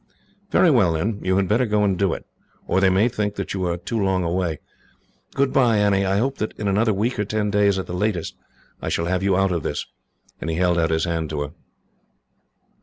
[0.49, 1.19] "Very well, then.
[1.21, 2.25] You had better go and do it,
[2.65, 4.59] or they may think that you are too long away.
[5.35, 6.05] "Goodbye, Annie.
[6.07, 8.35] I hope that in another week, or ten days at the latest,
[8.81, 9.85] I shall have you out of this;"
[10.39, 11.51] and he held out his hand to her.